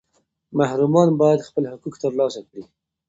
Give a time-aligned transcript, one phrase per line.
[0.59, 2.63] محرومان باید خپل حقوق ترلاسه کړي.